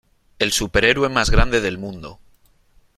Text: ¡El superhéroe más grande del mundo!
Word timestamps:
¡El 0.39 0.51
superhéroe 0.51 1.09
más 1.09 1.29
grande 1.29 1.61
del 1.61 1.77
mundo! 1.77 2.17